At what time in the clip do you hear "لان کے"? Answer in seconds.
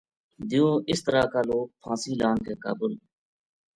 2.19-2.53